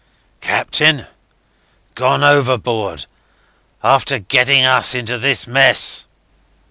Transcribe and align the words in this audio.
"Captain? 0.41 1.05
Gone 1.93 2.23
overboard, 2.23 3.05
after 3.83 4.17
getting 4.17 4.65
us 4.65 4.95
into 4.95 5.19
this 5.19 5.45
mess." 5.45 6.07